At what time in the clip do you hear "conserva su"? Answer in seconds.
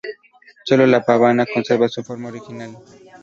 1.45-2.01